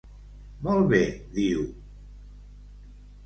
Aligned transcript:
Molt 0.67 0.87
bé 0.93 1.01
diu! 1.35 1.67